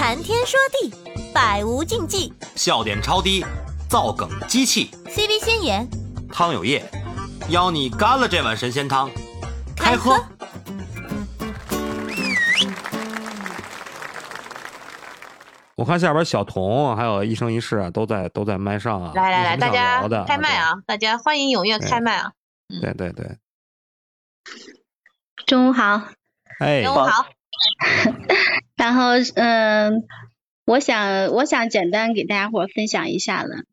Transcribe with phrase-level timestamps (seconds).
[0.00, 0.90] 谈天说地，
[1.30, 3.44] 百无禁忌，笑点超低，
[3.86, 5.86] 造梗机器，CV 先言，
[6.32, 6.82] 汤有液，
[7.50, 9.10] 邀你干了这碗神仙汤，
[9.76, 10.18] 开喝。
[15.74, 19.12] 我看下边小童还有一生一世啊，都在都在麦上啊。
[19.14, 20.72] 来来来，大家开麦啊！
[20.86, 22.32] 大家欢迎踊跃开麦啊！
[22.80, 23.36] 对对对。
[25.46, 26.00] 中午好。
[26.58, 26.82] 哎。
[26.84, 27.26] 中午好。
[28.80, 30.04] 然后嗯，
[30.64, 33.66] 我想我想简单给大家伙分享一下子。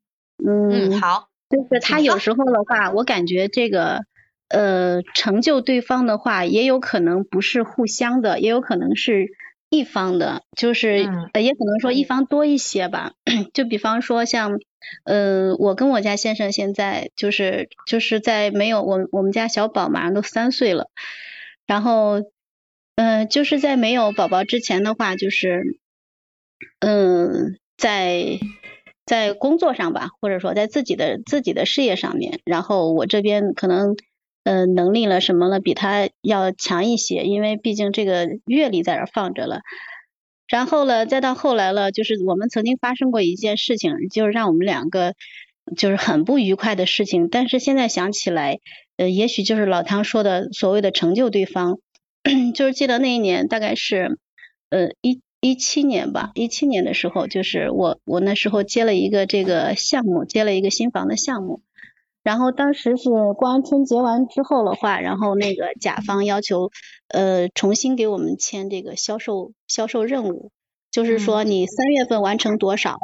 [0.45, 1.29] 嗯，好。
[1.49, 4.01] 就是他有时候的话，我感觉这个
[4.49, 9.27] 呃成就对方的话，也有可能不是互相的，也有可能是
[9.69, 13.13] 一方的，就是呃也可能说一方多一些吧。
[13.53, 14.59] 就比方说像
[15.05, 20.89] 呃，我跟我家先生现在就是就是在没有我我们家小宝马上都三岁了，
[21.65, 22.23] 然后。
[22.97, 25.61] 嗯，就是在没有宝宝之前的话，就是
[26.79, 28.39] 嗯，在
[29.05, 33.95] 在工作上吧，或者说在自己的自己的事业上面，然后我这边可能
[34.43, 39.61] 呃能力了什么了，比他要强一些，因为毕竟这个阅历在这放着了。
[40.47, 45.13] 然后呢，再到后来了，就是我们曾经发生过一件事情，就是让我们两个
[45.75, 47.29] 就是很不愉快的事情。
[47.29, 48.57] 但是现在想起来，
[48.95, 51.77] 呃，也许就是老唐说的所谓的成就对方。
[52.53, 54.19] 就是记得那一年，大概是
[54.69, 61.61] 呃一一七年吧，一七年的时候，就是我我那时候接了一个这个项目，接了一个新房的项目，
[62.23, 66.69] 然后当时是过完春节完之后的话，然后那个甲方要求
[67.07, 70.51] 呃重新给我们签这个销售销售任务，
[70.91, 72.97] 就是说你三月份完成多少，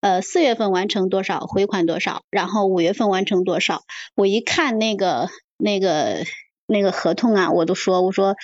[0.00, 3.82] 呃四月份完成多少回款多少，然后五月份完成多少，
[4.14, 6.24] 我一看那个那个。
[6.70, 8.36] 那个合同啊，我都说，我说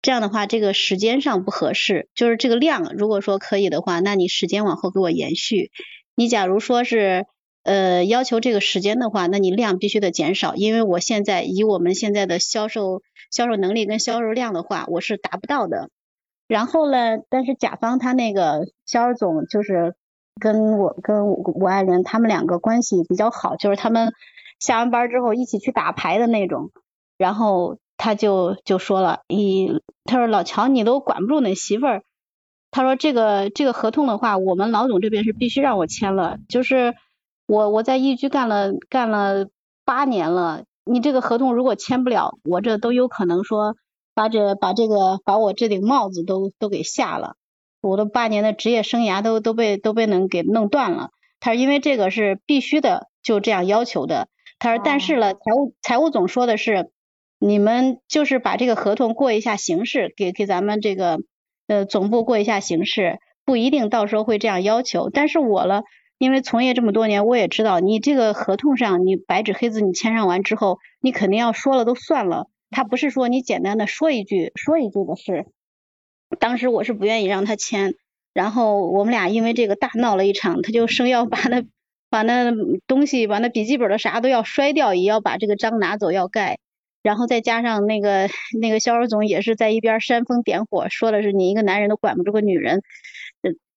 [0.00, 5.70] 这样的话，这个时间上不合适，就是这个量，如果说可以的话，那你时间往后给我延续。
[6.14, 7.26] 你假如说是
[7.64, 15.90] 呃要求这个时间的话，那你量必须得减少，因为我现在以我们现在的销售销售能力跟销售量的话，我是达不到的。
[16.46, 19.94] 然后呢，但是甲方他那个销售总就是
[20.40, 24.12] 跟我跟吴爱人他们两个关系比较好，就是他们
[24.58, 26.70] 下完班之后一起去打牌的那种。
[27.18, 32.02] 然后他就就说了，咦，他说老乔你都管不住那媳妇儿，
[32.70, 36.94] 他说这个这个合同的话，我们老总这边是必须让我签了，就是
[37.46, 39.48] 我我在易居干了干了
[39.84, 43.74] 八年了，你这个合同如果签不了，我这都有可能说
[44.14, 47.34] 把这把这个把我这顶帽子都都给下了，
[47.80, 51.10] 我的八年的职业生涯都都被都被能给弄断了。
[51.40, 54.28] 他说因为这个是必须的，就这样要求的。
[54.60, 56.92] 他说但是了，财务财务总说的是。
[57.38, 61.20] 你们就是把这个合同过一下形式，给给咱们这个
[61.66, 65.08] 呃总部过一下形式，不一定到时候会这样要求。
[65.10, 65.84] 但是我了，
[66.18, 75.46] 因为从业这么多年，我也知道，你这个合同上你白纸黑字你签上完之后，你肯定要说了都算了，他不是说你简单的说一句说一句的事。
[76.40, 77.94] 当时我是不愿意让他签，
[78.34, 81.62] 然后我们俩因为这个大闹了一场，他就生要把那
[82.10, 82.52] 把那
[82.88, 86.58] 东西把那笔记本的啥都要摔掉，也要把这个章拿走要盖。
[87.08, 88.28] 然后再加上那个
[88.60, 92.82] 那个销售总也是在一边煽风点火，说的是你一个男人都管不住个女人，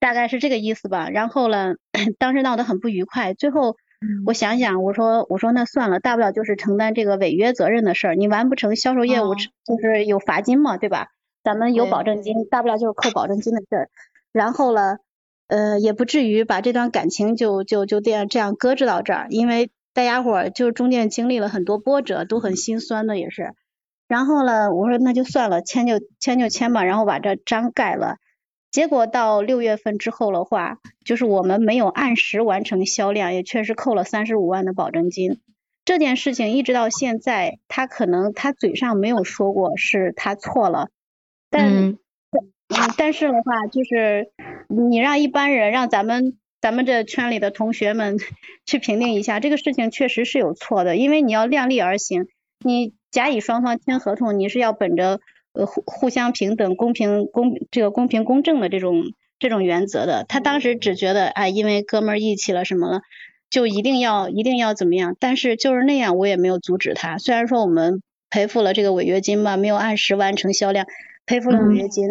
[0.02, 1.10] 大概是这个意思吧。
[1.10, 1.76] 然后呢，
[2.20, 3.34] 当时闹得很不愉快。
[3.34, 3.78] 最后
[4.26, 8.16] 我想想，我说我说那算了，大不了就是承担这个违约责任的事儿。
[8.16, 11.08] 你完不成销售业务，就是有罚金嘛，对吧？
[11.42, 13.90] 咱们有保证金，大不了就是扣保证金的事儿。
[14.34, 14.98] 然后呢，
[15.48, 19.72] 呃，也不至于把这段感情就就就这样这样搁置到这儿，因为。
[19.94, 23.54] 大家伙就中间经历了很多波折，都很心酸的也是。
[24.08, 28.16] 然后呢，我说那就算了，签就签就签吧，然后把这章盖了。
[28.72, 35.42] 结果到六月份之后的话，就是我们没有按时完成销量，也确实扣了三十五万的保证金。
[35.84, 40.90] 这件事情一直到现在，他可能他嘴上没有说过是他错了，
[41.50, 41.98] 但
[42.98, 44.32] 但是的话，就是
[44.70, 46.38] 你让一般人让咱们。
[46.62, 48.18] 咱们这圈里的同学们
[48.68, 52.28] 去评定一下，这个事情确实是有错的，因为你要量力而行，
[52.64, 55.20] 你甲乙双方签合同，你是要本着
[55.54, 60.24] 呃互互相平等、公平公这个公平公正的这种这种原则的。
[60.30, 63.02] 他当时只觉得啊，因为哥们义气了什么了，
[63.50, 67.18] 就一定要一定要怎么样，但是就是那样，我也没有阻止他。
[67.18, 70.86] 虽然说我们赔付了这个违约金吧，没有按时完成销量，
[71.26, 72.06] 赔付了违约金，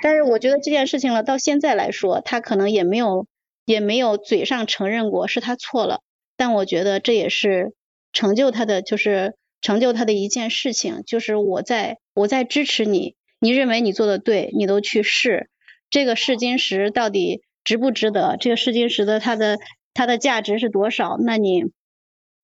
[0.00, 3.26] 但是我觉得这件事情了，到现在来说，他可能也没有。
[3.64, 6.00] 也没有嘴上承认过是他错了，
[6.36, 7.74] 但我觉得这也是
[8.12, 15.48] 成就他的，就是成就他的一件事情，就是我在我在支持你，你认为你做的对，你都去试，
[15.90, 18.36] 这个试金石到底值不值得？
[18.38, 19.58] 这个试金石的它的
[19.94, 21.16] 它的价值是多少？
[21.18, 21.64] 那你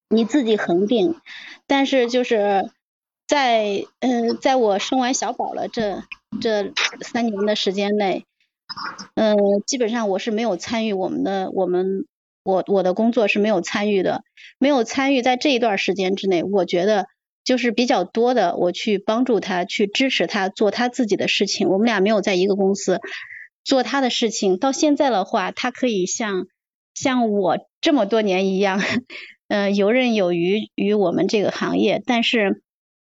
[0.08, 1.16] 你自己恒定。
[1.66, 2.70] 但是就是
[3.26, 6.04] 在嗯，在我生完小宝了这
[6.40, 6.72] 这
[7.02, 8.24] 三年的时间内，
[9.14, 9.36] 嗯，
[9.66, 12.06] 基本上我是没有参与我们的我们
[12.42, 14.22] 我我的工作是没有参与的，
[14.58, 17.06] 没有参与在这一段时间之内，我觉得。
[17.44, 21.70] 就是比较多的，我去帮助他，去支持他做他自己的事情。
[21.70, 23.00] 我们俩没有在一个公司
[23.64, 24.58] 做他的事情。
[24.58, 26.46] 到现在的话，他可以像
[26.92, 28.82] 像我这么多年一样，
[29.48, 32.02] 嗯，游刃有余于我们这个行业。
[32.04, 32.60] 但是，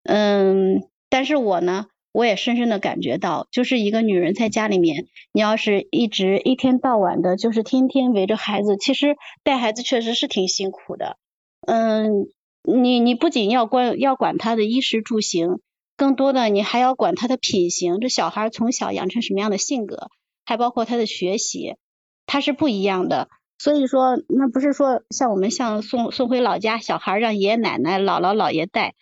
[0.03, 11.17] 嗯，但是我呢，我也深深的感觉到，就是一个女人在家里面，你要是一直一天到晚的，就是天天围着孩子，其实带孩子确实是挺辛苦的，
[11.67, 12.27] 嗯。
[12.63, 15.61] 你你不仅要管要管他的衣食住行，
[15.97, 17.99] 更多的你还要管他的品行。
[17.99, 20.09] 这小孩从小养成什么样的性格，
[20.45, 21.77] 还包括他的学习，
[22.27, 23.29] 他是不一样的。
[23.57, 28.93] 所以说，那不是说像我们像送送回老家，小孩让爷爷奶奶、姥姥姥爷带，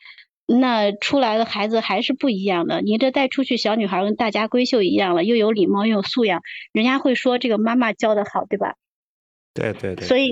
[0.49, 2.81] 那出来的孩子还是不一样的。
[2.81, 6.41] 你这带出去小女孩跟大家闺秀一样了，又有礼貌又有素养，
[6.73, 8.75] 人家会说这个妈妈教的好，对吧？
[9.53, 10.07] 对对对。
[10.07, 10.31] 所以。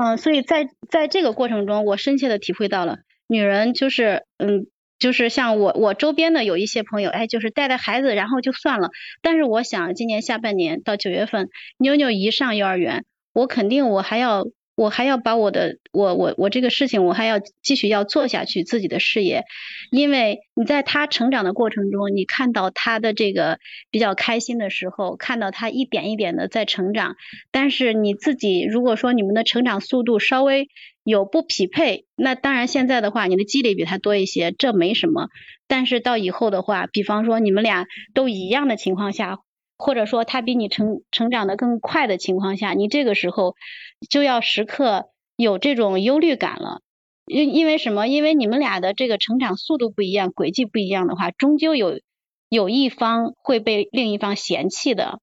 [0.00, 8.90] 嗯，所以在在这个过程中，我深切的体会到了，女人就是，嗯，就是像我我周边的有一些朋友，哎，就是带带孩子，然后就算了。
[9.22, 14.44] 但是我想，今年下半年到九月份，妞妞一上幼儿园，我肯定我还要。
[14.78, 19.42] 我还要把我的我我我这个事情，我还要继续要做下去自己的事业，
[19.90, 23.58] 因为你在他成长的过程中，你看到他的这个
[23.90, 27.16] 比较开心的时候，看到他一点一点的在成长，
[27.50, 30.68] 但是你自己如果说你们的成长速度稍微
[31.02, 35.26] 有不匹配，那当然现在的话你的积累比他多一些，这没什么，
[35.66, 39.38] 但是到以后的话，比方说你们俩都一样的情况下。
[39.78, 43.54] 或者说他比你成成长的更快的情况下，你这个时候
[44.10, 46.80] 就要时刻有这种忧虑感了。
[47.26, 48.08] 因因为什么？
[48.08, 52.00] 因为你们俩的这个成长速度不一样，轨迹不一样的话，终究有
[52.48, 55.20] 有一方会被另一方嫌弃的。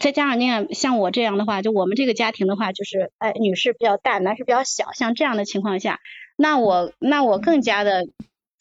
[0.00, 6.00] 再加上你看，像我这样的话，就我们这个家庭的话，就是哎，女士比较大，男士比较小，像这样的情况下，
[6.36, 8.04] 那我那我更加的。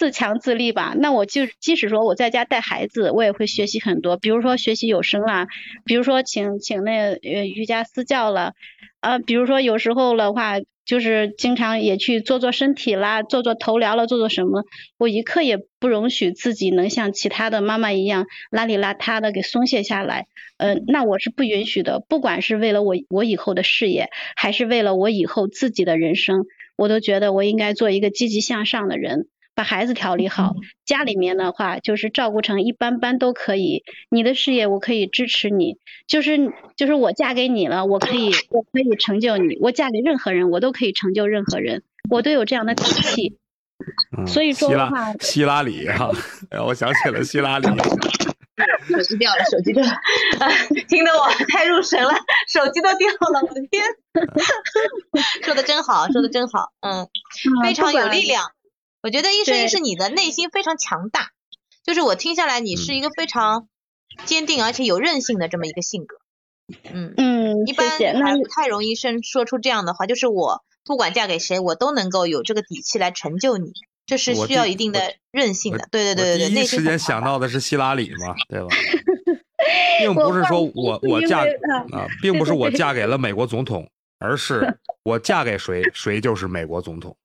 [0.02, 5.46] 自强自立吧，那我就即使说我在家带孩子，我也会学习很多，比如说学习有声啦，
[5.86, 8.54] 比如说请请那呃瑜伽私教了，
[9.00, 10.56] 啊，比如说有时候的话，
[10.86, 14.64] 就是经常也去做做身体啦，做做头疗了，做做什么，
[14.98, 20.26] 我一刻也不容许自己能像其他的妈妈一样邋里邋遢的给松懈下来，
[20.58, 26.46] 嗯，那我是不允许的，不管是为了我我以后的事业，还是为了我以后自己的人生，
[26.76, 29.28] 我都觉得我应该做一个积极向上的人。
[29.62, 30.56] 把孩子调理好，
[30.86, 33.84] 家里面的话就是照顾成一般般都可以。
[34.10, 35.78] 你的事业我可以支持你，
[36.08, 39.60] 就是就是我嫁给你了，我可以我可以成就你。
[39.62, 43.38] 我嫁给任何人，我都可以成就任何人，我都有这样的底气。
[44.26, 46.10] 所以说的话，希拉里哈，
[46.66, 47.68] 我想起了希拉里。
[48.88, 49.92] 手机掉了，手机掉了，
[50.90, 52.10] 听得我太入神了，
[52.48, 53.84] 手机都掉了，我的天！
[55.46, 57.08] 说的真好，说的真好，嗯，
[57.64, 58.44] 非常有力量。
[59.04, 61.30] 我觉得一生一世你的内心非常强大，
[61.84, 63.68] 就是我听下来你是一个非常
[64.26, 66.18] 坚定而且有韧性的这么一个性格，
[66.94, 73.72] 嗯嗯，一般还不太容易生说出这样的话，就是我不管嫁给谁，我都能够有这个底气来成就你，
[74.06, 75.88] 这是需要一定的韧性的。
[75.92, 78.68] 对对对对对，第一时间想到的是希拉里嘛，对吧？
[80.00, 81.42] 并不是说我我嫁
[81.92, 83.90] 啊，并不是我嫁给了美国总统，
[84.20, 87.16] 而是我嫁给谁， 谁就是美国总统。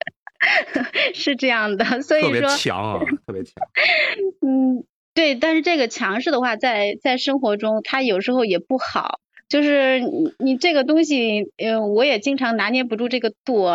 [1.15, 3.55] 是这样的，所以说特别强啊，特别强。
[4.43, 4.85] 嗯，
[5.15, 9.21] 对，但是这个强势的话，在在生活中，它有时候也不好。
[9.49, 13.69] 就是你你这个东西，嗯，我也经常拿捏不住这个度，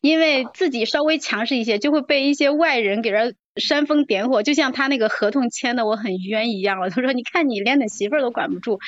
[0.00, 4.42] 因为自己稍微强势一些，就会被一些外人给人煽风点火。
[4.42, 6.90] 就像他那个合同签的我很冤一样了。
[6.90, 8.78] 他说：“你看你连你媳妇儿都管不住，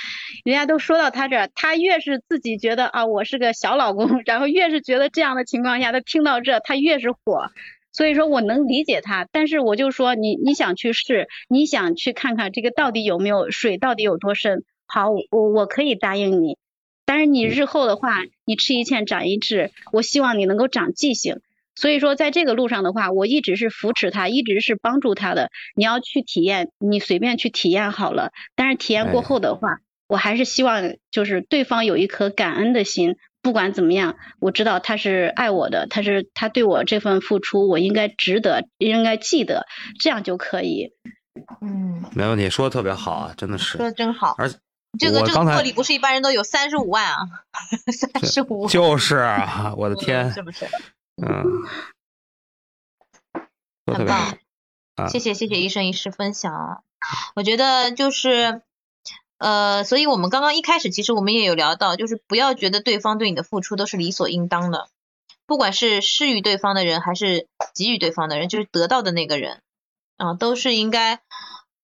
[0.45, 7.51] 人家都说到他这儿，他越是自己觉得啊我是个小老公， 然后越是觉得这样的情况下，他听到这他越是火。
[7.93, 16.59] 所以说我能理解他，但是我就说你你想去试，你想去看看这个到底有没有水，到底有多深。”好，我我可以答应你，
[17.07, 21.41] 但是你日后的话，你吃一堑长一智，我希望你能够长记性。
[21.75, 25.51] 所以说，在这个路上的话，我一直是扶持他，一直是帮助他的。
[25.75, 28.33] 你要去体验，你随便去体验好了。
[28.55, 33.17] 但是体验过后的话，我还是希望就是对方有一颗感恩的心。
[33.43, 39.67] 不管怎么样，我知道他是爱我的，他是他对我这份付出，我应该值得，应该记得，
[39.99, 40.93] 这样就可以。
[41.63, 44.51] 嗯，没问题，说的特别好啊，真的是说的真好，而
[44.99, 47.17] 这个这个魄力不是一般人都有三十五万啊，
[47.97, 50.67] 三十五就是啊，我的天， 是不是？
[51.23, 51.45] 嗯，
[53.87, 54.39] 说特别很棒，
[54.97, 56.83] 啊谢谢谢谢一生一世分享啊！
[57.35, 58.63] 我觉得就是，
[59.39, 64.89] 呃，所以我们刚刚一开始其实我们也有聊到，就是不要觉得对方对你的付出都是理所应当的，
[65.47, 69.63] 不管是施予对方的人还是给予对方的人，就是得到的那个人
[70.17, 71.21] 啊，都是应该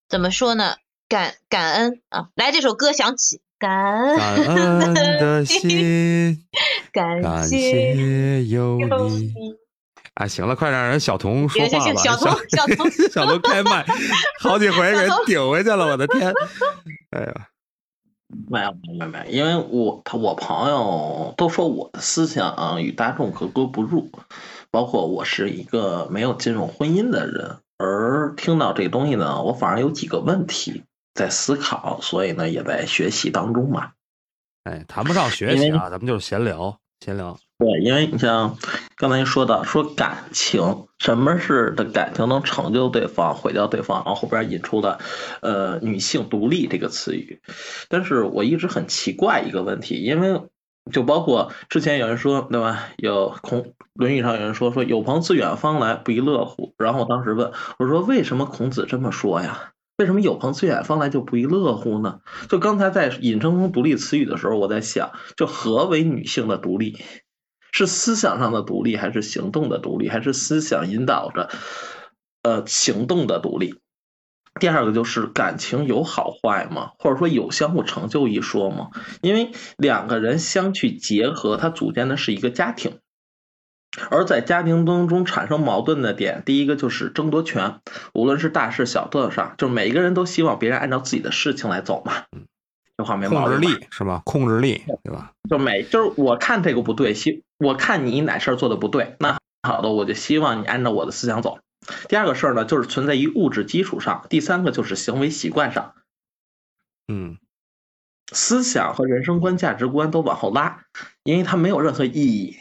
[0.09, 0.77] 怎么说呢？
[1.09, 2.31] 感感恩啊！
[2.35, 6.45] 来，这首歌响起，感恩的心，
[6.93, 7.59] 感 感谢
[7.95, 9.17] 谢有有你。
[9.27, 9.33] 你。
[10.15, 11.95] 哎，行了，快让人小童说话吧。
[12.03, 13.85] 小童小童 小童开麦，
[14.41, 16.33] 好几回给小童顶回去了，我的天！
[17.11, 17.49] 哎呀，
[18.49, 24.11] 没有没有没有，因为我他我朋友都说我的思想与大众格格不入，
[24.71, 30.83] 包括我是一个没有进入婚姻的人，而听到这东西呢，我反而有几个问题
[31.17, 33.93] 在思考，所以呢也在学习当中嘛。
[34.65, 37.37] 哎，谈不上学习啊，咱们就是闲聊，闲聊。
[37.59, 38.59] 对，因为你像
[38.97, 44.99] 刚才说到说感情，什么是的感情能成就对方，毁掉对方，然后后边引出了
[45.41, 47.41] 呃女性独立这个词语，
[47.89, 50.43] 但是我一直很奇怪一个问题，因为
[50.93, 53.63] 就包括之前有人说对吧，有孔
[53.95, 56.75] 《论语》上有人说说有朋自远方来，不亦乐乎？
[56.77, 59.73] 然后我当时问我说为什么孔子这么说呀？
[59.97, 62.21] 为什么有朋自远方来就不亦乐乎呢？
[62.51, 66.99] 就刚才在引申成独立词语的时候，我在想，就何为女性的独立？
[67.73, 71.49] 是思想上的独立，还是行动的独立，还是思想引导着
[72.43, 73.75] 呃行动的独立？
[74.61, 76.91] 第二个就是感情有好坏吗？
[76.99, 78.91] 或者说有相互成就一说吗？
[79.23, 82.99] 因为两个人相去结合，它组建的是一个家庭，
[84.11, 87.81] 而在家庭当中产生矛盾的点，第一个就是争夺权，
[88.13, 92.25] 无论是大事小事上，就是每个人都希望别人按照自己的事情来走嘛。
[92.97, 93.67] 这话没毛病控制。
[93.67, 94.23] 力是吧？
[94.25, 95.33] 控制力对吧？
[95.49, 101.59] 就每就是我看这个不对，希我看你哪事儿做的不对，那好的，我就希望你按照我的思想走。
[102.09, 105.95] 第二个事儿呢，就是存在于物质基础上；第三个就是行为习惯上，
[107.07, 107.37] 嗯，
[108.33, 110.85] 思想和人生观、价值观都往后拉，
[111.23, 112.57] 因为它没有任何意义。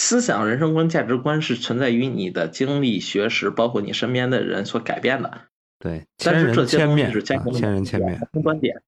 [0.00, 5.40] 思想、人生观、价值观是存在于你的经历、学识，包括你身边的人所改变的。
[5.80, 8.20] 对，千但是这些东西是，家啊庭千人千面。
[8.44, 8.80] 观点。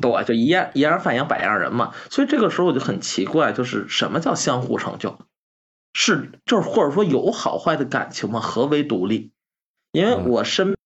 [0.00, 1.92] 对，就一样一样饭养百样人嘛。
[2.10, 5.18] 所以这个时候我就很奇怪，就是什么叫相互成就？
[5.94, 8.38] 是就是或者说有好坏的感情吗？
[8.38, 9.32] 何为独立？
[9.90, 10.76] 因为嗯我身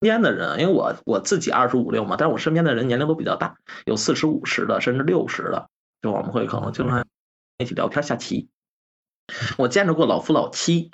[0.00, 5.68] 边的人，因为我我自己二十五六嘛，但是我身边的人年龄都比较大，有四十五十的，甚至六十的，
[6.00, 7.04] 就我们会可能经常
[7.58, 8.48] 一起聊天下棋。
[9.58, 10.90] 我见着过老夫老妻，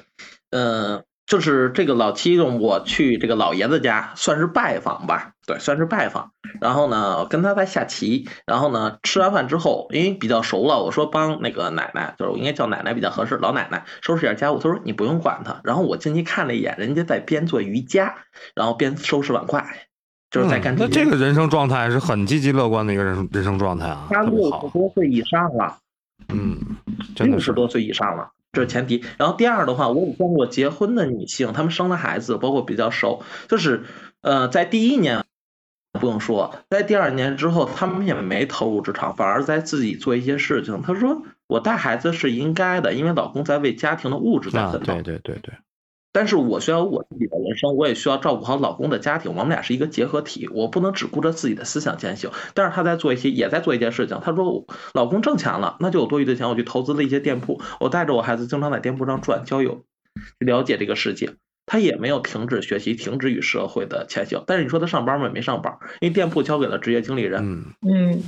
[0.50, 6.32] 呃、就是这个老妻，我去这个老爷子家算是拜访吧，对，算是拜访。
[6.60, 14.58] 然后呢，跟他在下棋，然后呢，吃完饭之后，因为比较熟了，我说帮那个奶奶，就是我应该叫奶奶比较合适，老奶奶收拾点家务。
[14.58, 15.60] 他说你不用管他。
[15.64, 18.14] 然后我进去看了一眼，人家在边做瑜伽，
[18.54, 19.64] 然后边收拾碗筷，
[20.30, 24.50] 就是在干嗯那这个人生状态是很积极乐观的一个人生人生状态啊，他六十。
[24.72, 25.76] 多岁以上了。
[26.28, 26.76] 嗯，
[27.16, 29.04] 真的是六十多岁以上了，这是前提。
[29.18, 33.84] 然后第二的话，我有见过结婚的女性，她们生了孩子，包括比较熟，就是
[34.20, 35.24] 呃，在第一年
[35.92, 40.82] 不用说，在第二年之后，她们也没投入职场，反而在自己做一些事情。
[40.82, 44.92] 她说：“我带孩子是应该的，因为老公在为家庭的物质在啊，奋斗。
[44.94, 45.54] 对对对对，
[46.12, 52.30] 但是我需要我自己的人生，我也需要照顾好老公的家庭，我们俩是一个结合体，我不能只顾着自己的思想前行。
[52.54, 54.18] 但是他在做一些，也在做一件事情。
[54.22, 59.84] 他说，老公挣钱了，那就有多余的钱，我去投资了一些店铺，我带着我孩子经常在店铺上转，交友，
[60.40, 61.34] 去了解这个世界。
[61.66, 64.42] 他也没有停止学习，停止与社会的前行。
[64.46, 65.26] 但是你说他上班吗？
[65.26, 68.22] 也没上班，因为店铺交给了职业经理人，嗯，嗯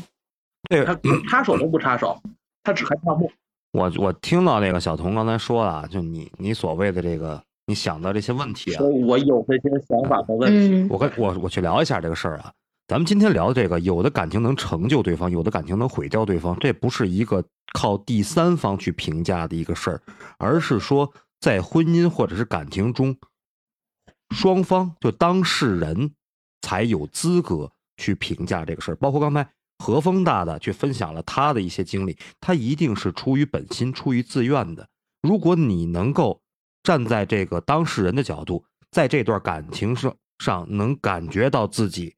[0.68, 2.20] 这他个插手都不插手，
[2.62, 3.32] 他只看账目。
[3.72, 10.74] 我我听到那个小童刚才说啊，就你你所谓的这个你想到这些问题啊所，以我有这些想法和问题。
[10.74, 12.52] 嗯我跟我我去聊一下这个事儿啊。
[12.88, 20.02] 咱们今天聊的这个，有的感情能成就对方，有的感情能毁掉对方，这不是一个靠第三方去评价的一个事儿，
[20.38, 21.08] 而是说
[21.38, 23.16] 在婚姻或者是感情中，
[24.34, 26.12] 双方就当事人
[26.62, 28.96] 才有资格去评价这个事儿。
[28.96, 29.48] 包括刚才
[29.78, 34.88] 何峰大大去分享了他的一些经历，他一定是出于本心、出于自愿的。
[35.22, 36.40] 如果你能够
[36.90, 42.12] 站在这个当事人的角度，在这段感情上上能感觉到自己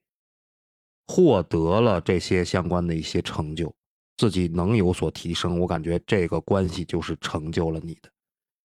[1.05, 3.71] 获得了这些相关的一些成就，
[4.17, 8.09] 自己能有所提升，我感觉这个关系就是成就了你的。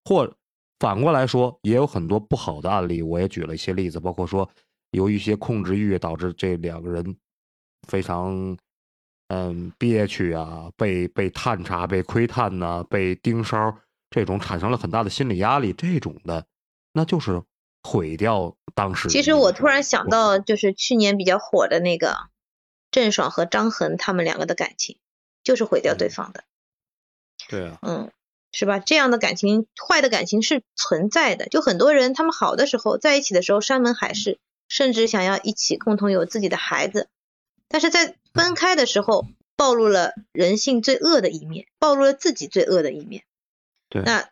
[0.06, 0.34] 或
[0.78, 4.48] 反过来说，也有很多不好的案例，我也举了一些例子，包括说
[4.92, 7.18] 由于一些控制欲导致这两个人
[7.86, 8.56] 非常
[9.26, 13.70] 嗯憋屈啊，被被探查、被窥探呐，被盯梢，
[14.10, 16.46] 这种产生了很大的心理压力，这种的，
[16.92, 17.42] 那就是
[17.82, 19.08] 毁掉当时。
[19.08, 22.16] 其实我突然想到，就是去年比较火的那个
[22.90, 24.98] 郑爽和张恒他们两个的感情，
[25.42, 26.44] 就是毁掉对方的。
[27.48, 27.78] 对啊。
[27.82, 28.10] 嗯。
[28.50, 28.78] 是吧？
[28.78, 31.46] 这样的感情，坏的感情是存在的。
[31.48, 34.38] 就很多人，他们好的时候在一起的时候山盟海誓，
[34.68, 37.10] 甚至想要一起共同有自己的孩子，
[37.68, 43.24] 但是在分开的时候，暴露了人性最恶的一面，暴露了自己最恶的一面。
[43.88, 44.02] 对。
[44.02, 44.28] 那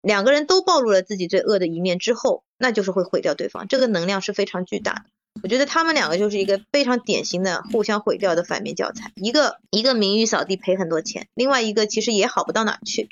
[0.00, 3.68] 两个人都暴露了自己最恶的一面之后，那就是会毁掉对方。
[3.68, 5.04] 这个能量是非常巨大的。
[5.42, 9.12] 我觉得他们两个就是一个非常典型的互相毁掉的反面教材。
[9.16, 13.08] 一个一个名誉扫地赔很多钱，另外一个其实也好不到哪去。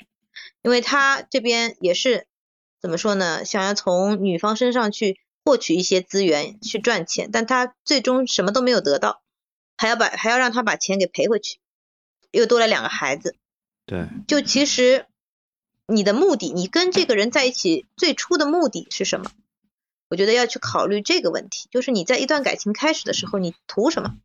[0.61, 2.27] 因为他这边也是
[2.81, 3.43] 怎么说呢？
[3.43, 9.21] 想要从女方身上去获取一些资源去赚钱，但他最终什么都没有得到，
[9.75, 11.59] 还要把还要让他把钱给赔回去，
[12.31, 13.35] 又多了两个孩子。
[13.85, 15.05] 对，就其实
[15.87, 19.31] 你的目的，你跟这个人在一起最初的目的是什么？
[20.09, 24.17] 我觉得要去考虑这个问题，就是你在一段感情开始的时候，你图什么？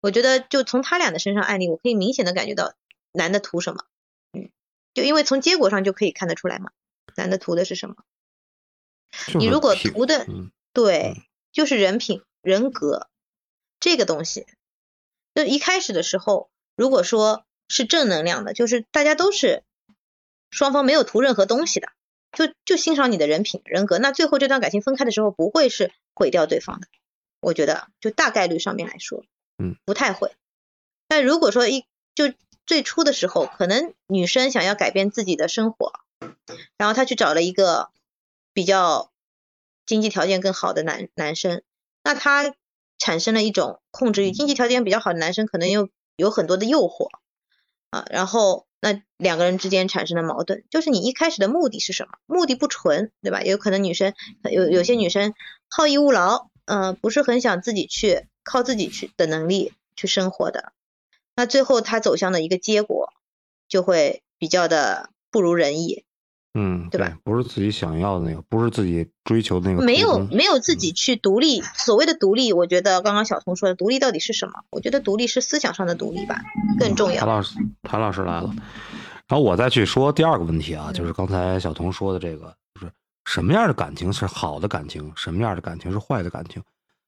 [0.00, 2.74] 我觉得就从他俩的身上案例，我可以明显的感觉到
[3.12, 3.84] 男的图什么。
[4.32, 4.50] 嗯
[4.94, 6.70] 就因为从结果上就可以看得出来嘛，
[7.16, 7.96] 男的图的是什么？
[9.34, 10.26] 你如果图的
[10.72, 13.08] 对，就是人品、人格
[13.80, 14.46] 这个东西。
[15.34, 19.64] 就一开始的时候，如果说是正能量的，就是大家都是
[20.54, 21.88] 双方没有图任何东西的，
[22.32, 26.86] 就就欣赏你的人品、人格，那最后这段感情分开的时候不会是毁掉对方的。
[27.40, 29.24] 我觉得就大概率上面来说，
[29.58, 30.34] 嗯，不太会。
[31.08, 31.84] 但如果说一
[32.14, 32.32] 就。
[32.66, 35.92] 最初的时候，可能女生想要改变自己的生活，
[36.78, 37.90] 然后她去找了一个
[38.54, 39.12] 比较
[39.84, 41.62] 经济条件更好的男男生，
[42.02, 42.54] 那她
[42.96, 44.30] 产生了一种控制欲。
[44.30, 47.10] 经济条件比较好的男生可能又有很多的诱惑
[47.90, 52.18] 啊，然后那两个人之间产生的矛盾，就是你一开始的目的是什么？
[52.26, 53.40] 目的不纯，对吧？
[53.40, 54.12] 有可能女生
[54.52, 55.32] 有有些女生
[55.70, 60.74] 好逸恶劳，嗯，不是很想自己去靠自己去的能力去生活的。
[61.34, 63.10] 那最后他走向的一个结果，
[63.68, 66.04] 就会比较的不如人意，
[66.54, 67.18] 嗯，对吧？
[67.24, 69.84] 不是自己想要的那个，不是自己追求的那个。
[69.84, 74.52] 没有没有自己去独立，所谓的独立，我觉得刚刚小童说的独立到底是什么？
[74.70, 76.40] 我觉得独立是思想上的独立吧，
[76.78, 77.18] 更重要。
[77.18, 78.54] 谭老师，谭老师来了，
[79.26, 82.92] 然后我再去说第二个问题啊，就是刚才小童说的这个，就是
[83.24, 86.62] 什么样的感情是好的感情，什么样的感情是坏的感情？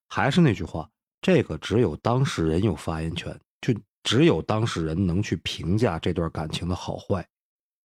[0.08, 0.88] 还是那句话，
[1.20, 3.74] 这个只有当事人有发言权，就。
[4.02, 7.26] 只有当事人能去评价这段感情的好坏。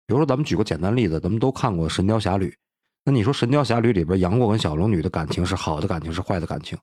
[0.07, 2.49] 比如说，咱们举个简单例子，咱们都看过《神雕侠侣》，
[3.03, 6.77] 那你说《神雕侠侣》里边杨过跟小龙女的感情是好的感情是坏的感情？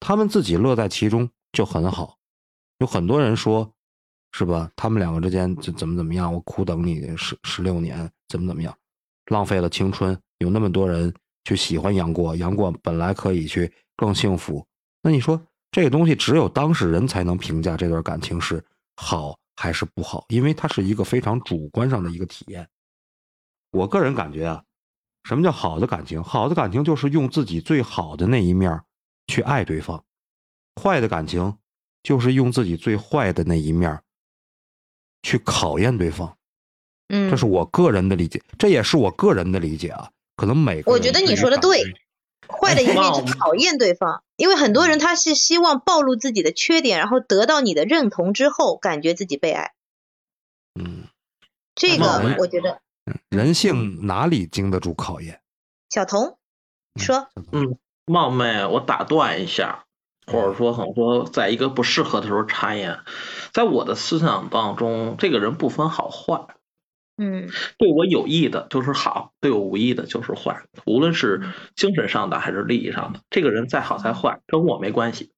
[0.00, 2.16] 他们自己乐在其中就很好。
[2.78, 3.70] 有很多人说，
[4.32, 4.70] 是吧？
[4.74, 6.32] 他们两个之间就怎么怎么样？
[6.32, 8.74] 我苦等你十十六年，怎么怎么样？
[9.26, 10.18] 浪费了青春。
[10.38, 14.66] 有那么多人去喜欢杨过，杨过本来可以去更幸福。
[15.02, 15.40] 那你说？
[15.70, 22.68] 这个东西只有当事人才能评价这段感情是好还是不好，因为它是一个非常主观上的一个体验。
[23.70, 24.64] 我个人感觉啊，
[25.24, 26.22] 什么叫好的感情？
[26.22, 28.80] 好的感情就是用自己最好的那一面
[29.26, 29.98] 去爱对方；
[30.80, 31.58] 坏的感情
[32.02, 34.00] 就是用自己最坏的那一面
[35.22, 36.36] 去考验对方。
[37.08, 40.10] 嗯，这是我个人的理解，这也是我个人的理解啊。
[40.36, 41.82] 可能每个我觉得你说的对。
[42.48, 49.72] 坏的一面去讨厌对方，因为很多人他是希望暴露自己的缺点，然后得到你的认同之后，感觉自己被爱。
[50.74, 51.04] 嗯，
[51.74, 52.80] 这个我觉得，
[53.28, 55.40] 人性哪里经得住考验？
[55.90, 56.38] 小童，
[56.96, 59.84] 说，嗯，冒昧我打断一下，
[60.26, 62.98] 或者说可能说在一个不适合的时候插言，
[63.52, 66.46] 在我的思想当中，这个人不分好坏。
[67.16, 67.48] 嗯，
[67.78, 70.64] 对我有益的就是好，对我无益的就是坏。
[70.84, 71.42] 无论是
[71.76, 75.30] 精神上的还是利益上的，这个人再好再坏跟我没关系。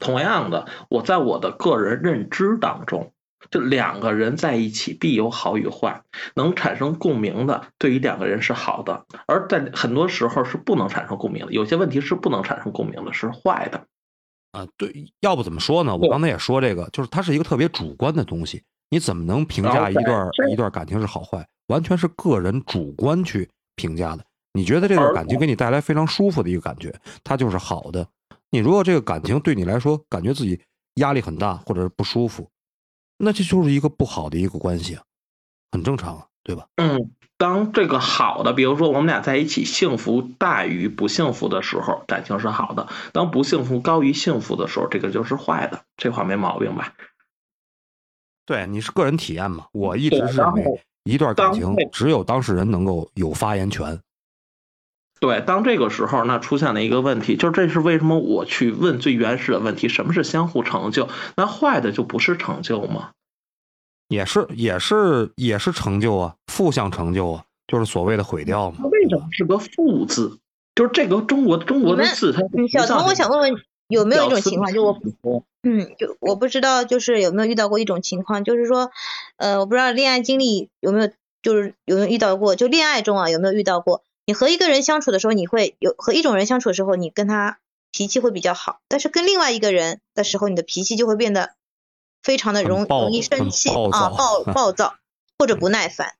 [0.00, 3.12] 同样的，我在我的个人认知当中，
[3.50, 6.02] 这两个人在一起必有好与坏，
[6.34, 13.86] 能产生共鸣的，对于两个人是好的；而在很多时候是不能产生共鸣的，有些问题是不能产生共鸣的，是坏的。
[14.52, 15.94] 啊，对，要不怎么说呢？
[15.94, 18.62] 我刚才也说这个，就是它是一个特别主观的东西。
[18.94, 21.44] 你怎么能评价一段一段感情是好坏？
[21.66, 24.24] 完全是个人主观去评价的。
[24.52, 28.06] 你觉得这段感情给你带来非常舒服的一个感觉，它就是好的。
[28.50, 30.60] 你如果这个感情对你来说感觉自己
[30.94, 32.48] 压力很大或者是不舒服，
[33.18, 35.02] 那这就是一个不好的一个关系啊，
[35.72, 36.26] 很正常啊。
[36.46, 36.66] 对吧？
[36.76, 45.84] 嗯，当这个好的，比如说我们俩在一起，幸福大于不幸福的时候，感情是好的；当不幸福高于幸福的时候，这个就是坏的。
[45.96, 46.92] 这话没毛病吧？
[48.46, 49.66] 对，你是个人体验嘛？
[49.72, 53.98] 我一直是认为，一段感情只有当事人能够有发言权。
[55.20, 61.08] 对，当这个时候，那出现了一个问题，就是这是为什么我去问最原始的问题：什么是相互成就？
[61.36, 63.12] 那坏的就不是成就吗？
[64.08, 68.84] 也是，也是，也是成就啊，负向成就啊，就是所谓的毁掉嘛。
[68.84, 70.38] 为什么是个负字？
[70.74, 73.52] 就是这个中国中国的字，它小童，我想问问，
[73.94, 74.84] 有没有一种情况，就
[75.22, 78.90] 我，嗯，就我不知道，就是有没有遇到过一种情况，就是说，
[79.36, 81.10] 呃，我不知道恋爱经历有没有，
[81.42, 84.02] 就是有没有遇到过，就恋爱中啊有没有遇到过？
[84.26, 87.58] 你和一个人相处的时候，你会有和一种人相处的时候，你跟他
[87.92, 91.54] 脾气会比较好，但是跟另外一个人的时候，你的脾气就会变得
[92.22, 94.96] 非常的容容易生气啊，暴暴躁
[95.38, 96.14] 或者不耐烦。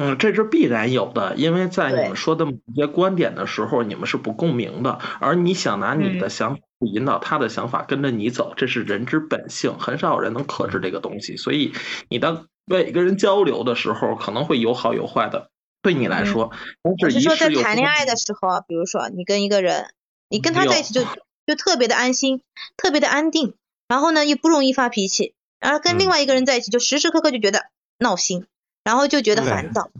[0.00, 11.36] 嗯，这是必然有的，因为在你们说的某些观点的时候，你们是不共鸣的，而你想拿你的想法引导他的想法跟着你走，这是人之本性，很少有人能克制这个东西。
[11.36, 11.74] 所以
[12.08, 15.50] 你当每个人交流的时候，可能会有好有坏的。
[15.82, 16.50] 对你来说，
[16.82, 19.90] 我是说在谈恋爱的时候，比如说你跟一个人，
[20.30, 21.04] 你跟他在一起就
[21.46, 22.40] 就特别的安心，
[22.78, 23.54] 特别的安定，
[23.86, 27.66] 然后呢又不容易发脾气，然后跟另外一个人在一起就时时刻刻就觉得
[27.98, 28.46] 闹心，
[28.84, 29.90] 然后就觉得烦躁，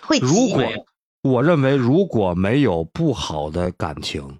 [0.00, 0.62] 会如果
[1.22, 4.38] 我认为如果没有不好的感情，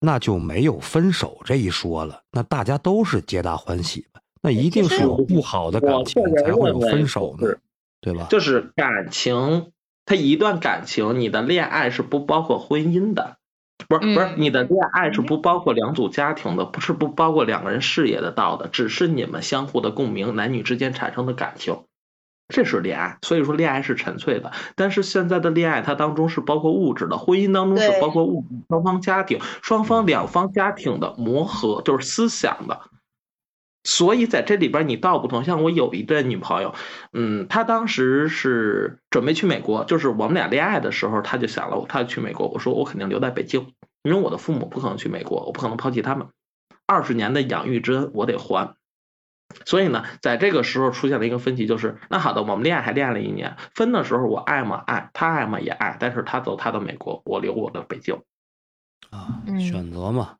[0.00, 7.48] 那就没有分手这一说了，那大家都是皆大欢喜的，那一定是有不好的感情才会有分手呢，
[8.00, 8.26] 对吧？
[8.30, 9.72] 就是感情。
[10.10, 13.36] 它一段感情，你的恋爱是不包括婚姻的，
[13.88, 21.80] 不是不是，你的恋爱是不包括两组家庭的，不是不包括两个人事业的道的，只是你们相互的共鸣，男女之间产生的感情，
[22.48, 23.18] 这是恋爱。
[23.22, 32.80] 所以说恋爱是纯粹的，但是现在的恋爱它当中是包括物质的，婚姻当中是包括物质双方家庭双方两方家庭的磨合，就是思想的。
[33.84, 36.74] 所以在这里边你道不同，像我有一对女朋友，
[37.12, 46.26] 嗯，她当时是准备去美国，就是我们俩恋爱的时候，她就想了，她去美国，我说我肯定留在北京，因为我的父母不可能去美国，我不可能抛弃他们，
[46.86, 48.74] 二十年的养育之恩我得还。
[49.64, 54.82] 所以呢，在这个时候出现了一个分歧，就是那好的，我们恋爱还恋爱了一年，分的时候我爱吗？
[54.86, 55.58] 爱，他爱吗？
[55.60, 58.20] 也爱，但是他走他的美国，我留我的北京，
[59.10, 60.36] 啊，选择嘛。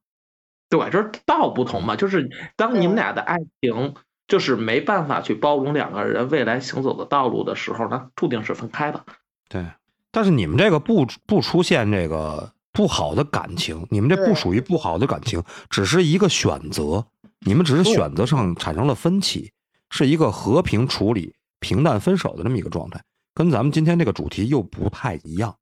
[0.70, 3.94] 对，就是道不同嘛，就是当你们俩的爱情
[4.26, 9.02] 就是没办法去包容两个人未来行走的道路的时候，那注定是分开的。
[9.48, 9.64] 对，
[10.10, 17.06] 但是你们这个不不出现这个不好的感情，你们这不属于不好的感情，只是一个选择，
[17.46, 19.50] 你们只是选择上产生了分歧，
[19.90, 23.00] 是一个和平处理、平淡分手的这么一个状态，
[23.34, 25.54] 跟咱们今天这个主题又不太一样。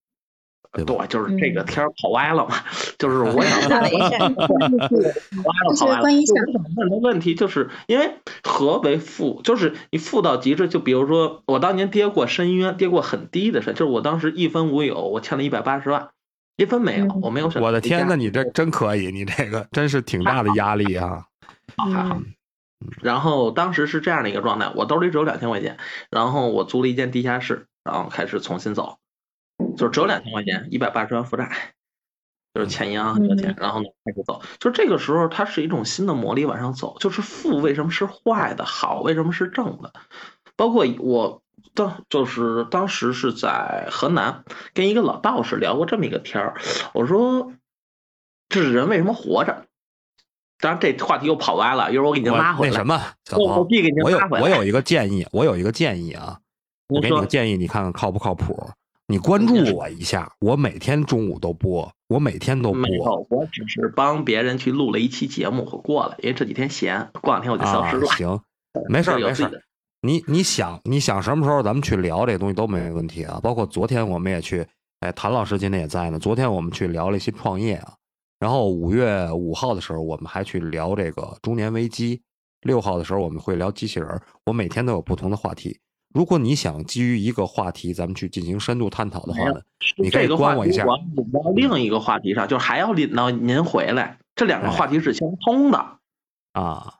[0.72, 2.56] 对，就是这个天跑歪了嘛，
[2.98, 4.28] 就是我想 问了，
[5.78, 6.02] 跑歪了。
[6.02, 6.36] 我想
[6.76, 9.40] 问的问题就是，因为何为富？
[9.42, 16.10] 就是你富到极致，就比如说我当年跌过深渊，跌过很低的深，就是我当时一分无有，我欠了一百八十万，
[16.56, 17.50] 一分没有，我没有。
[17.54, 21.24] 我的天，那你这真可以，你这个真是挺大的压力啊。
[21.76, 22.20] 还好。
[23.02, 25.78] 然后当时是这样的一个状态，我兜里只有两千块钱，
[26.10, 28.98] 然后我租了一间地下室，然后开始重新走。
[29.76, 31.74] 就是只有两千块钱，一百八十万负债，
[32.52, 34.42] 就是欠银行很多钱，然后呢开始走。
[34.58, 36.98] 就这个时候，它是一种新的魔力往上走。
[37.00, 39.94] 就是负为什么是坏的，好为什么是正的？
[40.54, 41.42] 包括我
[41.74, 46.60] 当就是当时是在河南跟一个老道士聊过这么一个天儿，
[46.92, 47.52] 我说
[48.48, 49.65] 这是人为什么活着？
[50.60, 52.72] 当然这话题又跑歪了，一会儿我给您拉回来。
[52.72, 53.00] 那什么，
[53.38, 54.42] 我必给您拉回来。
[54.42, 56.38] 我有我有一个建议，我有一个建议啊，
[56.88, 58.54] 我给你个建议，你看看靠不靠谱？
[59.08, 62.80] 你关注我一下，我每天中午都播，我每天都播。
[62.80, 68.06] 没有，我只是帮别人去录了一期节目，我过了，因为这几天闲，过两天我就消失了。
[68.16, 68.40] 行，
[68.88, 69.62] 没事没事。
[70.02, 73.38] 你你想你想什么时候咱们去聊这个东西都没问题啊。
[73.42, 74.66] 包括昨天我们也去，
[75.00, 76.18] 哎，谭老师今天也在呢。
[76.18, 77.94] 昨天我们去聊了一些创业啊，
[78.38, 82.20] 然后五月五号的时候我们还去聊这个中年危机，
[82.62, 84.20] 六号的时候我们会聊机器人。
[84.44, 85.78] 我每天都有不同的话题。
[86.14, 89.60] 如果你想基于一个话题，咱们去进行深度探讨的话呢，
[89.98, 90.84] 你可以关我一下。
[90.86, 95.78] 我引到另一个话题上，就还要引到您回来，这两个话题是相通的
[96.52, 96.94] 啊。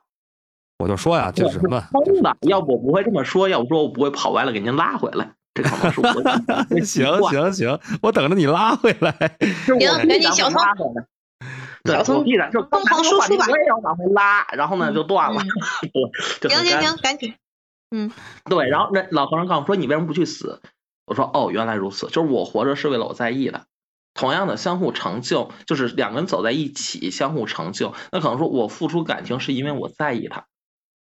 [0.77, 5.33] 我就说呀，就是什么通的，要不我不会这么说，要不说我不会跑歪了给您拉回来。
[5.55, 6.07] 这可能是我
[6.85, 9.11] 行行行，我等着你拉回来。
[9.65, 10.61] 行，赶紧小聪，
[11.93, 15.41] 小聪必然就疯狂输出吧，我也要往回拉，然后呢就断了。
[15.41, 17.35] 行行行，赶紧。
[17.89, 18.11] 嗯，
[18.45, 20.61] 对，然后那老和尚告诉我说：“你为什么不去死？”
[21.05, 23.65] 我说哦，原来如此，就是我活着是为了我在意的。
[24.13, 27.93] 同样的，相互成就，就是两个人走在一起，相互成就。
[28.11, 30.47] 那可能说我付出感情是因为我在意他，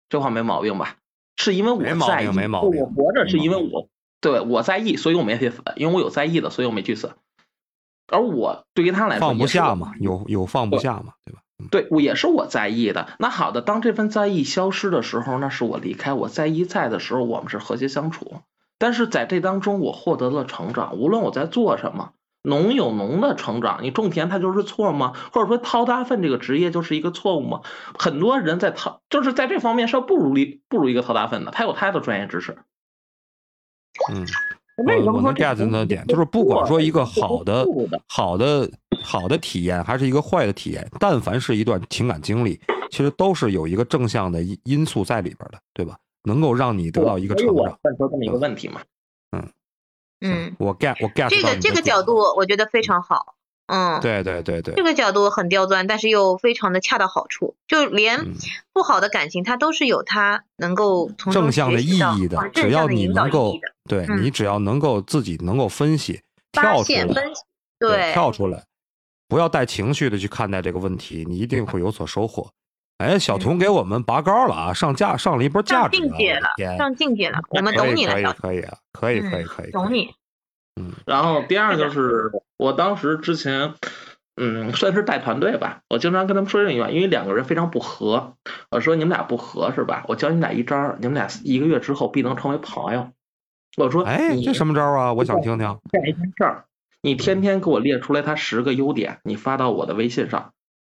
[0.08, 0.96] 这话没毛病吧？
[1.36, 2.82] 是因为我在意，没毛病。
[2.82, 3.88] 我活着是因为我
[4.20, 7.14] 对我在意，所以我没去死，因为我有在意的，所以我没去死。
[8.08, 11.40] 而我对于他来说放不下嘛，有有放不下嘛，对吧？
[11.70, 13.08] 对，我也是我在意的。
[13.18, 18.42] 那好的，当这份在意消失的时候，那是我离开；我在意在的时候，我们是和谐相处。
[18.78, 20.96] 但是在这当中，我获得了成长。
[20.96, 23.80] 无论我在做什么，农有农的成长。
[23.82, 25.14] 你种田，它就是错吗？
[25.32, 27.62] 或者说掏大粪这个职业就是一个错误吗？
[27.98, 32.56] 很多人在掏，就是在这方面是不如一不如一个掏大粪的，他有他的专业知识。
[34.12, 34.24] 嗯。
[34.78, 37.66] 我我能 get 的点就是，不管说一个好的、
[38.06, 38.70] 好的、
[39.02, 42.58] 好的体验，还是一个坏的体验，但凡是一段情感经历，
[42.90, 45.96] 其实都是有一个正向的因因素在里边的，对吧？
[46.24, 47.78] 能够让你得到一个成长。
[47.82, 48.80] 问出这么一个问题嘛？
[49.32, 49.48] 嗯
[50.20, 53.34] 嗯，我 get 我 get 这个这个角度，我觉得非常好。
[53.68, 57.54] 嗯，对对对对，这个角度很刁钻，但是又非常的恰到好处。
[57.66, 58.18] 就连
[58.72, 62.50] 不好的感情，它都是有它能够从正向的意义的。
[62.54, 63.54] 只要你能够，
[63.86, 67.22] 对你只要能够自己能够分析，跳出来，
[67.78, 68.64] 对，跳出来，
[69.28, 72.50] 不要带情绪的去看待这个问题，你一定会有所收获。
[72.96, 80.12] 哎，小童给我们拔高了啊，上价上了一波价值，上境界了，上境界了，我们懂你了，可以可以啊，可以可以可以，懂你。
[80.78, 83.74] 嗯，然后第二就是，我当时之前，
[84.36, 88.36] 嗯，算是带团队吧，我经常跟他们说这句话，因为两个人非常不合，
[88.70, 90.04] 我说你们俩不合是吧？
[90.06, 93.10] 我教你们俩一招，你们俩一个月之后必能成为朋友。
[93.76, 95.12] 我说，哎，这什么招啊？
[95.12, 95.66] 我想听听。
[95.90, 96.64] 干一件事儿，
[97.02, 100.52] 你天天给我列出来他十个优点，你发到我的微信上，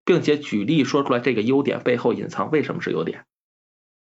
[0.05, 3.25] 并且举例说出来这个优点背后隐藏为什么是优点。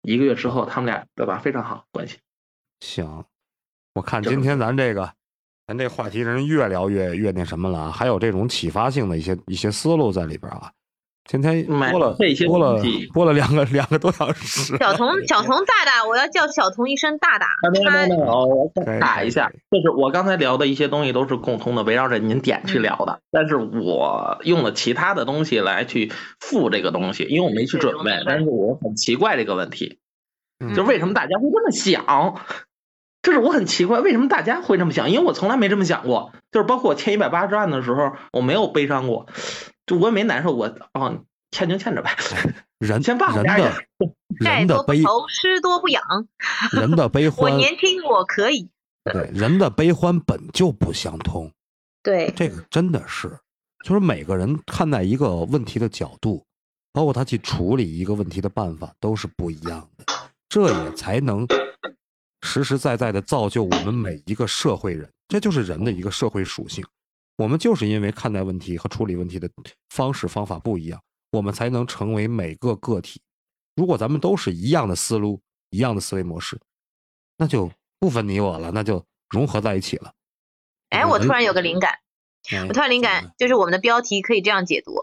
[0.02, 1.38] 一个月之后，他们俩对吧？
[1.38, 2.18] 非常好关系。
[2.80, 3.24] 行，
[3.94, 5.15] 我看今天咱这个。
[5.66, 10.70] 咱这话题人越聊越越那什么了，还有这种启发性的一些一些思路在里边啊。
[11.28, 12.80] 今天播了播了
[13.12, 14.76] 播了两个两个多小时。
[14.76, 17.48] 小童小童大大，我要叫小童一声大大。
[17.72, 23.18] 没有没有，我打一下，就是我刚才聊的一些东西都是共通的，围绕着您点去聊的。
[23.32, 28.12] 但是我用了其他的东西来去附这个东西，因为我没去准备。
[28.24, 29.98] 但是我很奇怪这个问题，
[30.76, 32.40] 就为什么大家会这么想？
[33.26, 35.10] 就是我很奇怪，为什么大家会这么想？
[35.10, 36.32] 因为我从来没这么想过。
[36.52, 39.26] 就是包括我欠一百八十万的时候，我没有悲伤过，
[39.84, 40.66] 就我也没难受过。
[40.92, 41.18] 啊，
[41.50, 42.16] 欠就欠着呗。
[42.78, 43.72] 人先爸人的
[44.38, 46.04] 人的悲，吃多不养。
[46.70, 48.70] 人的悲 欢，我年轻，我可以。
[49.02, 51.50] 对，人的悲欢本就不相通。
[52.04, 53.36] 对，这个真的是，
[53.84, 56.44] 就是每个人看待一个问题的角度，
[56.92, 60.04] 包括他去处理一个问题的办法，都是不一样的。
[60.48, 61.44] 这也才能。
[62.46, 66.82] 实实在在的造就我们每一个社会人，这就是人的一个社会属性。
[67.36, 69.50] 我们就是因为看待问题和处理问题的
[69.90, 73.20] 方式方法不一样，我们才能成为每个个体。
[73.74, 76.58] 如果咱们都是一样的思路、一样的思维模式，
[77.36, 80.12] 那就不分你我了，那就融合在一起了。
[80.88, 81.98] 哎，我突然有个灵感，
[82.68, 84.94] 我突然灵感就是我们的标题可以这样解读：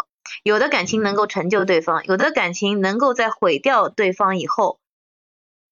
[0.44, 4.80] 有的感情能够成就对方，有的感情能够在毁掉对方以后。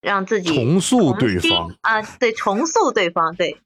[0.01, 3.57] 让自己重塑对方啊，对，重塑对方，对。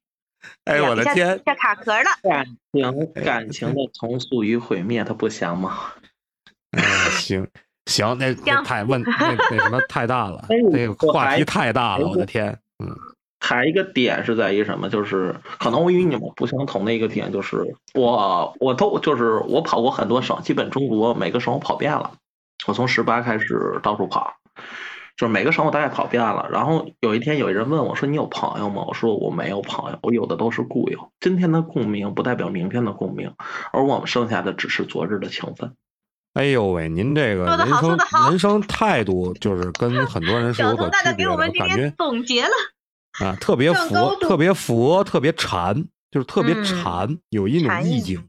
[0.65, 2.09] 哎，我的天，下卡壳了。
[2.21, 5.93] 感情感情的重塑与毁灭，它不香吗？
[6.71, 7.47] 哎行
[7.85, 12.59] 行，那太问那那什么太大了， 那个话题太大了，我的天。
[12.83, 12.95] 嗯。
[13.39, 14.89] 还一个点是在于什么？
[14.89, 22.13] 就是可能我与你们不相同的一个点，就是我我都就是我跑过很多省，基本中国每个省我跑遍了。
[22.65, 24.35] 我从十八开始到处跑。
[25.17, 31.09] 就是每个省我大概跑遍了，然后有一天有人问我说：“你有朋友吗？”我说：“我没有朋友，我有的都是故友。
[31.21, 33.33] 今天的共鸣不代表明天的共鸣，
[33.71, 35.71] 而我们剩下的只是昨日的情分。”
[36.35, 37.97] 哎呦喂，您这个人生
[38.29, 42.51] 人生态度就是跟很多人是有所区别的，感觉总结了
[43.25, 48.21] 啊，特别 佛，特别佛，特别禅，就是特别禅，有一种意境，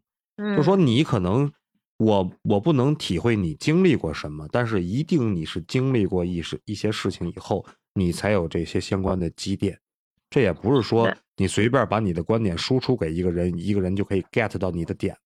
[0.56, 1.50] 就说你可能。
[1.98, 9.78] 我我不能体会你经历过什么，但是一定你是经历过一事一些事情以后，你才有这些相关的积淀。
[10.28, 15.16] 这也不是说你随便把你的观点输出给一个人，一个人就可以 get 到你的点。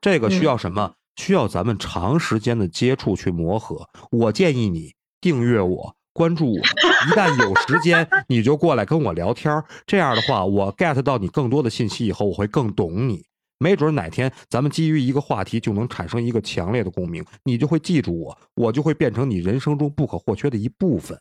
[0.00, 0.94] 这个需要什么？
[1.16, 3.88] 需要咱们长时间的接触去磨合。
[4.10, 9.62] 我建议你订阅我，关注我，一旦有时间你就过来跟我聊天。
[9.86, 13.24] 这样的话，我 get 到你更多的信息以后，我会更懂你。
[13.58, 21.18] 没准哪天咱们基于一个话题就能产生一个强烈的共鸣，你就会记住我，我就会变成你人生中不可或缺的一部分。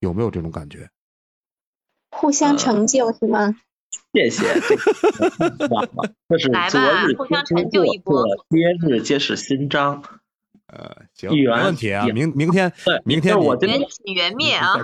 [0.00, 0.88] 有没有这种感觉？
[2.10, 3.56] 互相成就是吗？
[4.12, 4.54] 谢谢，
[6.28, 10.02] 这是昨日互相成就一波，今日皆是新章。
[10.66, 12.06] 呃，行，没问题啊。
[12.06, 12.72] 明明天，
[13.04, 14.74] 明天我缘起缘灭啊。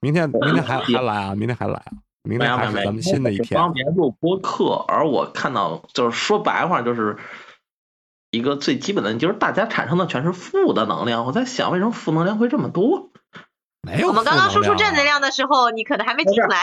[0.00, 1.34] 明天，明天还 还来啊？
[1.34, 1.92] 明天还来啊？
[2.22, 3.60] 明白还是咱们新的一天。
[3.60, 7.16] 帮别人录播客，而我看到就是说白话，就是
[8.30, 11.26] 一个最基本的，就是大家产生的全是负的能量。
[11.26, 13.10] 我在想，为什么负能量会这么多？
[13.84, 14.06] 没有。
[14.06, 16.62] 我们刚刚输出正能量的时候，你可能还没进来。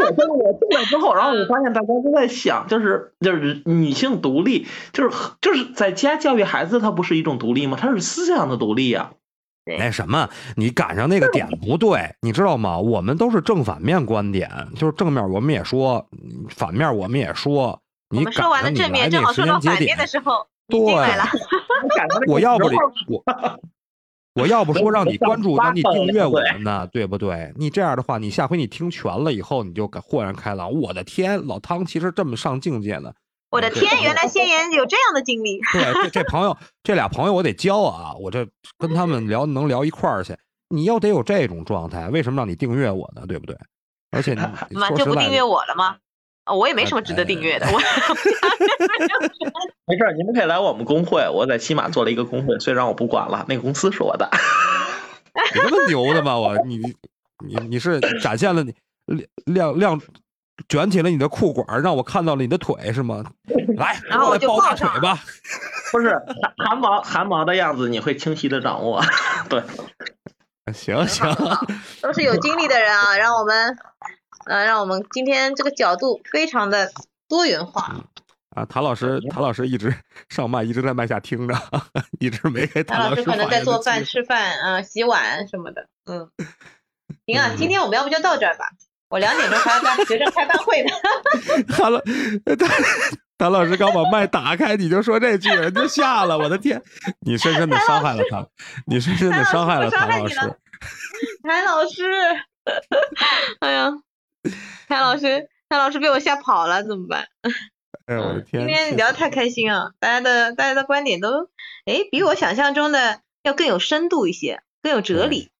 [0.00, 7.76] 我就是我进来之后，然后我发现大家都在想，就是就是女性独立，就是就是在家教育孩子，它不是一种独立吗？
[7.78, 9.12] 它是思想的独立呀。
[9.78, 12.78] 那什么，你赶上那个点不对，你知道吗？
[12.78, 16.06] 我们都是正反面观点，就是正面我们也说，
[16.50, 17.80] 反面我们也说。
[18.10, 20.80] 我们说完了正面，正好说到反面的时候，对，
[22.28, 22.66] 我要不
[23.08, 23.24] 我。
[24.34, 27.52] 我要不说让你关注，让你订阅我们呢，对不对？
[27.54, 30.72] 你这样的话，你下回你听全了以后，你就豁然开朗。
[30.72, 33.12] 我的天，老汤其实这么上境界呢！
[33.54, 35.60] 我的天，原来仙言有这样的经历。
[35.72, 38.12] 对，这这朋友， 这俩朋友我得交啊！
[38.18, 38.44] 我这
[38.78, 40.36] 跟他们聊能聊一块儿去。
[40.70, 43.24] 你要得有这种状态，为什么让你订阅我呢？
[43.28, 43.56] 对不对？
[44.10, 44.40] 而且你
[44.80, 45.98] 完就不订阅我了吗？
[46.42, 47.66] 啊，我也没什么值得订阅的。
[47.66, 47.78] 我
[49.86, 51.28] 没事，你们可以来我们工会。
[51.32, 54.28] 我在西马做了一个工会，虽然我不管了，那个公司是我的。
[55.54, 56.36] 你这么牛的吗？
[56.36, 56.78] 我你
[57.46, 58.74] 你你是展现了你
[59.46, 60.00] 亮亮
[60.68, 63.24] 卷起了你的裤管，让我看到了你的腿是吗？
[63.76, 65.18] 来，然后我就抱大腿吧。
[65.92, 66.10] 不是
[66.58, 69.02] 汗毛汗毛的样子，你会清晰的掌握。
[69.48, 69.62] 对，
[70.72, 71.34] 行行，
[72.02, 73.76] 都是有经历的人啊，让我们。
[74.46, 76.92] 呃，让我们今天这个角度非常的
[77.26, 78.04] 多元化。
[78.50, 79.94] 啊，谭老师，谭老师一直
[80.28, 81.54] 上麦，一直在麦下听着，
[82.20, 85.86] 一直没给谭老师可能在做饭、吃饭、啊洗碗什么的。
[86.04, 86.28] 嗯，
[87.24, 88.68] 行啊，今天我们要不就到这儿吧？
[89.14, 90.90] 我两点钟还要跟学生开班会呢。
[91.72, 92.68] 谭老，谭
[93.38, 96.36] 谭老师刚把麦打开，你就说这句，人就下了。
[96.36, 96.82] 我的天，
[97.24, 98.44] 你深深的伤害了他，
[98.88, 100.34] 你深深的伤害了谭老师。
[101.44, 102.02] 谭老师，
[103.60, 103.92] 哎呀。
[104.88, 107.28] 谭老师，谭老师被我吓跑了，怎么办？
[108.06, 108.66] 哎我的 天！
[108.66, 111.48] 今天聊得太开心啊，大家的大家的观点都，
[111.86, 115.52] 哎，比我想象中的要更有深度一些，更有哲理。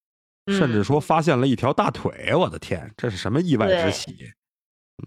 [0.49, 4.15] 甚至说发现了一条大腿，我的天，这是什么意外之喜？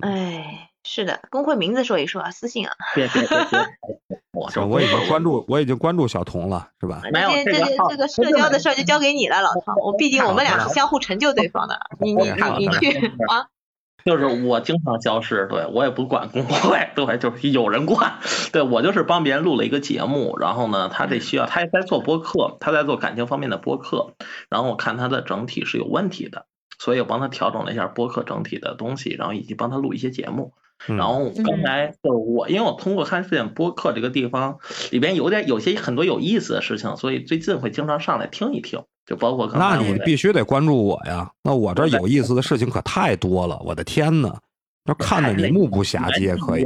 [0.02, 2.74] 哎，是的，工会名字说一说啊，私信啊。
[2.96, 3.60] 别别别别！
[4.34, 7.02] 我我已经关注，我已经关注小童了，是吧？
[7.12, 9.76] 没有这个这个社交的事儿就交给你了，老唐。
[9.78, 13.48] 我毕竟我们俩是相互成就对方的，你你你你去啊。
[14.08, 18.20] 就是我经常消失，对我也不管工会， 对，就是有人管，
[18.54, 24.14] 对我就是帮别人录了一个节目，然后呢，他这需要他也在做播客，他在做感情方面的播客，
[24.50, 26.46] 然后我看他的整体是有问题的，
[26.80, 30.54] 所以我帮他调整了一下播客整体的东西，然后以及帮他录一些节目，
[30.86, 38.84] 然后刚才就是我，因为我通过看这点播客这个地方里边有点有些很多有意思的事情，所以最近会经常上来听一听。
[39.08, 41.32] 就包括那你必须得关注我呀！
[41.42, 44.36] 那我这有意思的事情可太多了，我的天呐，
[44.86, 46.66] 要看的你目不暇接，可以。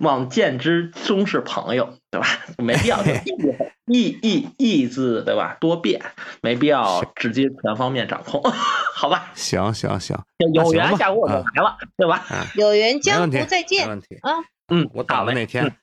[0.00, 2.26] 望见之终是朋友，对吧？
[2.58, 2.98] 没必要
[3.86, 5.56] 意意意字，对吧？
[5.60, 6.00] 多变，
[6.40, 8.40] 没必要直接全方面掌控，
[8.94, 9.32] 好吧？
[9.34, 10.16] 行行行，
[10.52, 12.24] 有缘下午我就来了，对吧？
[12.56, 13.84] 有缘江湖再见。
[13.86, 14.16] 没问题。
[14.22, 14.30] 啊，
[14.68, 15.74] 嗯，我打了那天。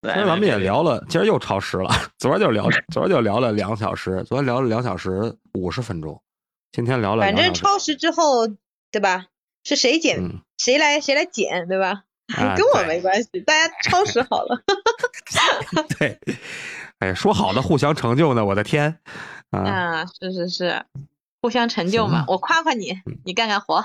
[0.00, 1.90] 今儿咱们也聊了，今儿又超时了。
[2.18, 6.22] 昨儿就聊，昨儿就聊了两小时，昨天聊了两小时五十分钟，
[6.70, 7.22] 今天聊了。
[7.24, 8.46] 反正超时之后，
[8.92, 9.26] 对吧？
[9.64, 10.20] 是谁剪，
[10.56, 12.04] 谁来谁来剪，对吧？
[12.56, 14.62] 跟我没关系，大家超时好了。
[15.98, 16.18] 对，
[17.00, 18.44] 哎，说好的互相成就呢？
[18.44, 19.00] 我的天！
[19.50, 20.84] 啊，是是是，
[21.42, 22.24] 互相成就嘛。
[22.28, 23.82] 我夸夸你，你干干活。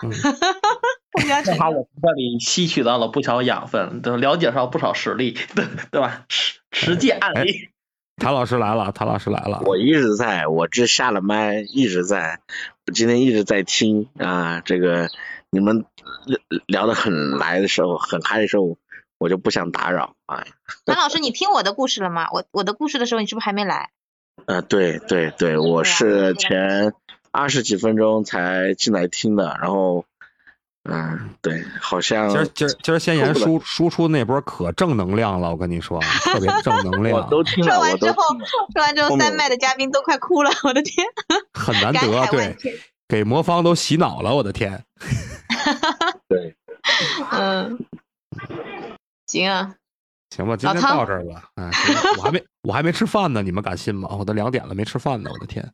[1.46, 6.26] 正好我从这里吸取到了不少养分，都了解上不少实例，对对吧？
[6.30, 7.70] 实实际案例。
[8.18, 9.62] 谭老师来了，谭老师来了。
[9.66, 12.40] 我一直在，我这下了麦一直在，
[12.86, 14.62] 我今天一直在听啊。
[14.62, 15.10] 这个
[15.50, 15.86] 你们
[16.68, 18.78] 聊聊的很来的时候，很嗨的时候，
[19.18, 20.46] 我就不想打扰啊。
[20.86, 22.28] 谭老师，你听我的故事了吗？
[22.32, 23.90] 我我的故事的时候，你是不是还没来？
[24.46, 26.94] 呃，对对对，我是前
[27.32, 30.06] 二十几分钟才进来听的，然后。
[30.84, 37.16] 嗯，对，好像今儿今儿今儿先言输输出那波可正能量了，我跟你说，特别正能量。
[37.24, 38.16] 我都听了，说完之后，
[38.74, 41.08] 说完之后，三麦的嘉宾都快哭了，我的天，
[41.54, 42.58] 很难得，对，
[43.08, 44.84] 给魔方都洗脑了，我的天。
[46.28, 46.54] 对，
[47.32, 47.80] 嗯，
[49.28, 49.76] 行啊，
[50.36, 51.50] 行吧，今天到这儿吧。
[51.56, 51.72] 哎，
[52.18, 54.10] 我还没我还没吃饭呢，你们敢信吗？
[54.12, 55.74] 我都两点了没吃饭呢，我的天，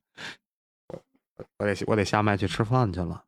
[1.58, 3.24] 我得我得下麦去吃饭去了。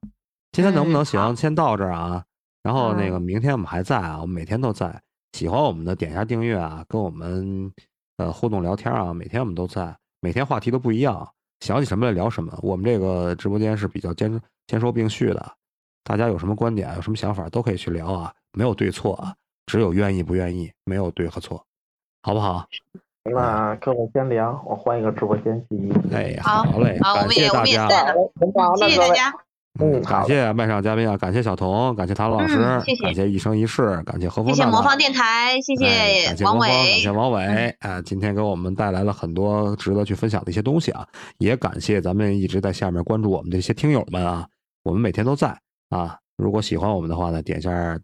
[0.52, 1.36] 今天能不能行？
[1.36, 2.24] 先到这儿啊！
[2.62, 5.02] 然后那个明天我们还在啊，我们每天都在。
[5.32, 7.72] 喜欢我们的点一下订阅啊，跟我们
[8.18, 11.26] 呃互动聊天啊，每天我们都在，每天话题都不一样，
[11.62, 12.54] 想起什么来聊什么。
[12.62, 15.54] 我们这个直播间是比较兼兼收并蓄的，
[16.04, 19.34] 大家有什么观点、有什么想法都可以去聊啊，没有对错啊，
[19.68, 21.66] 只有愿意不愿意，没有对和错，
[22.24, 22.68] 好不好？
[23.24, 25.94] 那各位先聊，我换一个直播间去。
[26.14, 27.88] 哎，好嘞，好，感谢大家，
[28.76, 29.34] 谢谢大家。
[29.80, 41.08] 嗯，感谢麦上嘉宾啊，感谢小童，感谢唐老师，谢谢，感谢一生一世，感谢何峰，谢谢魔方电台，谢谢王伟，感谢王伟，啊，今天给我们带来了很多值得去分享的一些东西啊，
[41.38, 44.46] 也感谢咱们一直在下面关注我们这些听友们啊，
[44.84, 45.58] 我们每天都在
[45.90, 47.98] 啊，如果喜欢我们的话呢，点一下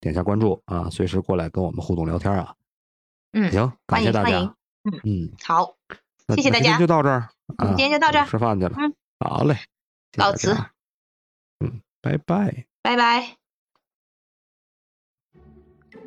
[0.00, 2.52] 点一下关注啊，随时过来跟我们互动聊天啊，
[3.32, 4.40] 嗯，行，感谢大家，
[4.82, 5.72] 嗯嗯，好，
[6.34, 7.28] 谢谢大家，今天就到这儿，
[7.68, 9.56] 今天就到这儿，吃饭去了，嗯，好嘞，
[10.16, 10.66] 告辞，嗯。
[12.02, 13.36] 拜拜，拜拜。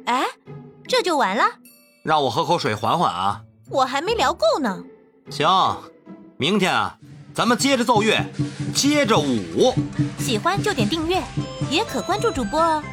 [0.06, 0.26] 哎，
[0.88, 1.44] 这就完了？
[2.04, 3.44] 让我喝口水缓缓啊！
[3.70, 4.84] 我还没聊够呢。
[5.32, 5.48] 行，
[6.38, 7.00] 明天啊，
[7.34, 8.24] 咱们接着奏乐，
[8.76, 9.74] 接着舞。
[10.20, 11.24] 喜欢就点订阅，
[11.72, 12.84] 也可关注主播哦。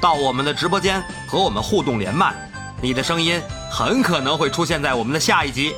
[0.00, 2.34] 到我们的直播间和我们互动连麦，
[2.80, 5.74] 你的声音很可能会出现在我们的下一集。